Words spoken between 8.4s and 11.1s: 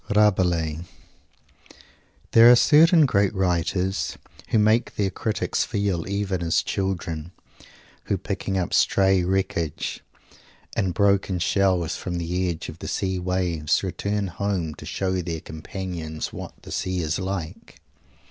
up stray wreckage and